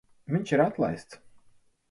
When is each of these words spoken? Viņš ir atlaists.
Viņš 0.35 0.53
ir 0.55 0.63
atlaists. 0.63 1.21